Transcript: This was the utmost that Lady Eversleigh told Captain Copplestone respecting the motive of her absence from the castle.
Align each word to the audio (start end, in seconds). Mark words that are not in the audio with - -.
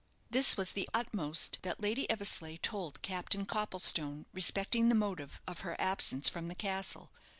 This 0.31 0.57
was 0.57 0.71
the 0.71 0.89
utmost 0.95 1.59
that 1.61 1.79
Lady 1.79 2.09
Eversleigh 2.09 2.57
told 2.57 3.03
Captain 3.03 3.45
Copplestone 3.45 4.25
respecting 4.33 4.89
the 4.89 4.95
motive 4.95 5.39
of 5.45 5.59
her 5.59 5.75
absence 5.79 6.27
from 6.27 6.47
the 6.47 6.55
castle. 6.55 7.11